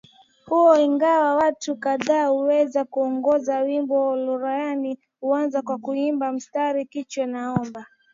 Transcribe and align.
huo 0.45 0.75
ingawa 0.79 1.35
watu 1.35 1.75
kadhaa 1.75 2.27
huweza 2.27 2.85
kuongoza 2.85 3.59
wimbo 3.59 4.09
Olaranyani 4.09 4.97
huanza 5.19 5.61
kwa 5.61 5.77
kuimba 5.77 6.31
mstari 6.31 6.85
kichwa 6.85 7.25
namba 7.25 7.85